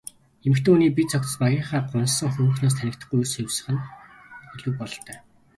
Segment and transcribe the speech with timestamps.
[0.45, 3.87] Эмэгтэй хүний бие цогцос багынхаа гунхсан хөөрхнөөс танигдахгүй эрс хувирах нь
[4.53, 5.17] элбэг бололтой.